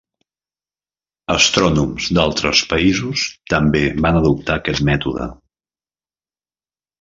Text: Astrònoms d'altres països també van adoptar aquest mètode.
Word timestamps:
Astrònoms 1.33 2.07
d'altres 2.17 2.61
països 2.71 3.27
també 3.55 3.83
van 4.07 4.19
adoptar 4.23 4.57
aquest 4.63 4.85
mètode. 4.91 5.29